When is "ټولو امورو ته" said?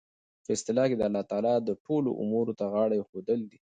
1.85-2.65